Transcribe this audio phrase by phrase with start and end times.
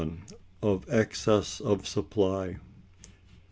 [0.63, 2.57] Of Excess Of Supply.